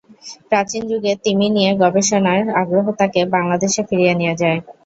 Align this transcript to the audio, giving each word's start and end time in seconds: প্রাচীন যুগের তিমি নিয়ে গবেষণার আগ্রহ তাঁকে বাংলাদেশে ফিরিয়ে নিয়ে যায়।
প্রাচীন 0.49 0.83
যুগের 0.91 1.17
তিমি 1.25 1.47
নিয়ে 1.55 1.71
গবেষণার 1.81 2.41
আগ্রহ 2.61 2.85
তাঁকে 2.99 3.21
বাংলাদেশে 3.35 3.81
ফিরিয়ে 3.89 4.13
নিয়ে 4.19 4.35
যায়। 4.41 4.59